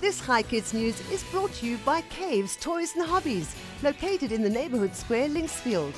This 0.00 0.24
Chai 0.24 0.42
Kids 0.42 0.72
News 0.72 0.98
is 1.10 1.22
brought 1.24 1.52
to 1.56 1.66
you 1.66 1.76
by 1.84 2.00
Caves 2.00 2.56
Toys 2.56 2.96
and 2.96 3.04
Hobbies, 3.04 3.54
located 3.82 4.32
in 4.32 4.42
the 4.42 4.48
neighborhood 4.48 4.96
square 4.96 5.28
Linksfield. 5.28 5.92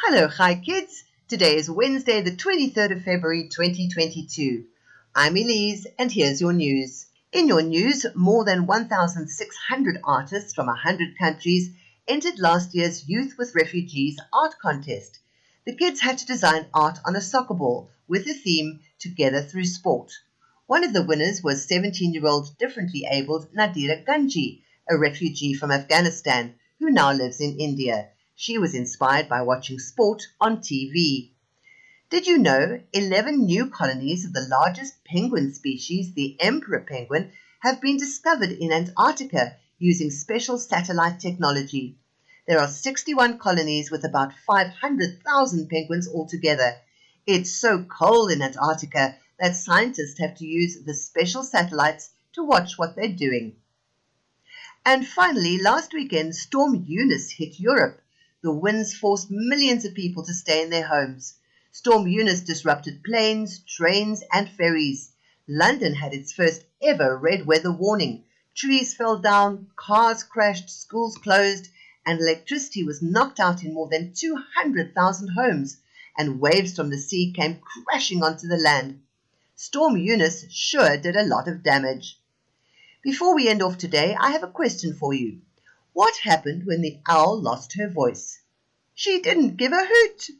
Hello, 0.00 0.26
Hi 0.26 0.54
Kids. 0.54 1.04
Today 1.28 1.56
is 1.56 1.68
Wednesday, 1.68 2.22
the 2.22 2.30
23rd 2.34 2.92
of 2.96 3.02
February 3.02 3.50
2022. 3.50 4.64
I'm 5.14 5.36
Elise, 5.36 5.86
and 5.98 6.10
here's 6.10 6.40
your 6.40 6.54
news. 6.54 7.04
In 7.32 7.48
your 7.48 7.60
news, 7.60 8.06
more 8.14 8.46
than 8.46 8.66
1,600 8.66 10.00
artists 10.02 10.54
from 10.54 10.68
100 10.68 11.18
countries 11.18 11.68
entered 12.08 12.38
last 12.38 12.74
year's 12.74 13.06
Youth 13.06 13.34
with 13.36 13.54
Refugees 13.54 14.18
art 14.32 14.54
contest. 14.58 15.18
The 15.66 15.76
kids 15.76 16.00
had 16.00 16.16
to 16.16 16.26
design 16.26 16.64
art 16.72 16.98
on 17.04 17.14
a 17.14 17.20
soccer 17.20 17.52
ball 17.52 17.90
with 18.08 18.24
the 18.24 18.32
theme 18.32 18.80
Together 18.98 19.42
Through 19.42 19.66
Sport. 19.66 20.12
One 20.68 20.82
of 20.82 20.92
the 20.92 21.04
winners 21.04 21.44
was 21.44 21.68
17 21.68 22.12
year 22.12 22.26
old 22.26 22.58
differently 22.58 23.06
abled 23.08 23.52
Nadira 23.54 24.04
Ganji, 24.04 24.62
a 24.90 24.98
refugee 24.98 25.54
from 25.54 25.70
Afghanistan 25.70 26.56
who 26.80 26.90
now 26.90 27.12
lives 27.12 27.40
in 27.40 27.60
India. 27.60 28.08
She 28.34 28.58
was 28.58 28.74
inspired 28.74 29.28
by 29.28 29.42
watching 29.42 29.78
sport 29.78 30.24
on 30.40 30.58
TV. 30.58 31.30
Did 32.10 32.26
you 32.26 32.38
know 32.38 32.80
11 32.92 33.46
new 33.46 33.68
colonies 33.68 34.24
of 34.24 34.32
the 34.32 34.48
largest 34.50 35.04
penguin 35.04 35.54
species, 35.54 36.14
the 36.14 36.36
emperor 36.40 36.80
penguin, 36.80 37.30
have 37.60 37.80
been 37.80 37.96
discovered 37.96 38.50
in 38.50 38.72
Antarctica 38.72 39.54
using 39.78 40.10
special 40.10 40.58
satellite 40.58 41.20
technology? 41.20 41.96
There 42.48 42.58
are 42.58 42.66
61 42.66 43.38
colonies 43.38 43.92
with 43.92 44.04
about 44.04 44.32
500,000 44.44 45.68
penguins 45.68 46.08
altogether. 46.08 46.74
It's 47.24 47.52
so 47.52 47.84
cold 47.84 48.32
in 48.32 48.42
Antarctica 48.42 49.16
that 49.38 49.56
scientists 49.56 50.18
have 50.18 50.34
to 50.36 50.46
use 50.46 50.82
the 50.84 50.94
special 50.94 51.42
satellites 51.42 52.10
to 52.32 52.44
watch 52.44 52.78
what 52.78 52.96
they're 52.96 53.08
doing. 53.08 53.56
And 54.84 55.06
finally, 55.06 55.58
last 55.58 55.92
weekend, 55.92 56.36
Storm 56.36 56.84
Eunice 56.86 57.32
hit 57.32 57.58
Europe. 57.58 58.00
The 58.42 58.52
winds 58.52 58.94
forced 58.94 59.30
millions 59.30 59.84
of 59.84 59.94
people 59.94 60.24
to 60.24 60.32
stay 60.32 60.62
in 60.62 60.70
their 60.70 60.86
homes. 60.86 61.34
Storm 61.72 62.06
Eunice 62.06 62.42
disrupted 62.42 63.02
planes, 63.02 63.58
trains, 63.60 64.22
and 64.32 64.48
ferries. 64.48 65.10
London 65.48 65.94
had 65.94 66.14
its 66.14 66.32
first 66.32 66.64
ever 66.80 67.16
red 67.16 67.46
weather 67.46 67.72
warning. 67.72 68.24
Trees 68.54 68.94
fell 68.94 69.18
down, 69.18 69.66
cars 69.76 70.22
crashed, 70.22 70.70
schools 70.70 71.18
closed, 71.18 71.68
and 72.06 72.20
electricity 72.20 72.84
was 72.84 73.02
knocked 73.02 73.40
out 73.40 73.64
in 73.64 73.74
more 73.74 73.88
than 73.88 74.12
200,000 74.14 75.28
homes, 75.28 75.78
and 76.16 76.40
waves 76.40 76.74
from 76.76 76.90
the 76.90 76.98
sea 76.98 77.32
came 77.32 77.60
crashing 77.60 78.22
onto 78.22 78.46
the 78.46 78.56
land. 78.56 79.02
Storm 79.58 79.96
Eunice 79.96 80.44
sure 80.52 80.98
did 80.98 81.16
a 81.16 81.24
lot 81.24 81.48
of 81.48 81.62
damage. 81.62 82.20
Before 83.02 83.34
we 83.34 83.48
end 83.48 83.62
off 83.62 83.78
today, 83.78 84.14
I 84.20 84.32
have 84.32 84.42
a 84.42 84.48
question 84.48 84.92
for 84.92 85.14
you. 85.14 85.40
What 85.94 86.14
happened 86.24 86.66
when 86.66 86.82
the 86.82 86.98
owl 87.08 87.40
lost 87.40 87.74
her 87.78 87.88
voice? 87.88 88.38
She 88.94 89.22
didn't 89.22 89.56
give 89.56 89.72
a 89.72 89.86
hoot. 89.86 90.30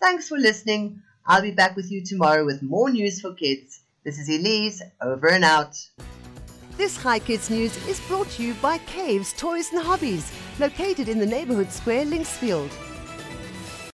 Thanks 0.00 0.26
for 0.26 0.38
listening. 0.38 1.02
I'll 1.26 1.42
be 1.42 1.50
back 1.50 1.76
with 1.76 1.92
you 1.92 2.02
tomorrow 2.02 2.46
with 2.46 2.62
more 2.62 2.88
news 2.88 3.20
for 3.20 3.34
kids. 3.34 3.80
This 4.04 4.18
is 4.18 4.30
Elise, 4.30 4.80
over 5.02 5.28
and 5.28 5.44
out. 5.44 5.76
This 6.78 6.96
Chai 7.02 7.18
Kids 7.18 7.50
News 7.50 7.76
is 7.86 8.00
brought 8.08 8.30
to 8.30 8.42
you 8.42 8.54
by 8.54 8.78
Caves 8.78 9.34
Toys 9.34 9.70
and 9.70 9.82
Hobbies, 9.82 10.32
located 10.58 11.10
in 11.10 11.18
the 11.18 11.26
neighborhood 11.26 11.70
square 11.70 12.06
Linksfield. 12.06 12.70